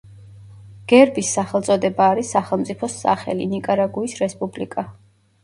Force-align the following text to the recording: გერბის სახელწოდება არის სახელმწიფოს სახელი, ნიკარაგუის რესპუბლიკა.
გერბის 0.93 1.29
სახელწოდება 1.37 2.07
არის 2.13 2.31
სახელმწიფოს 2.37 2.97
სახელი, 3.05 3.47
ნიკარაგუის 3.53 4.19
რესპუბლიკა. 4.25 4.89